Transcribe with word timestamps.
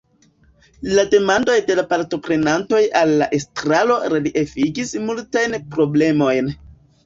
La 0.99 1.03
demandoj 1.11 1.57
de 1.67 1.75
la 1.81 1.83
partoprenantoj 1.91 2.81
al 3.01 3.13
la 3.21 3.29
estraro 3.41 4.01
reliefigis 4.17 4.99
multajn 5.07 5.59
problemojn. 5.79 6.55